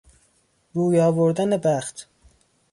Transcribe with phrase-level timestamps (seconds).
[0.73, 2.07] روی آوردن بخت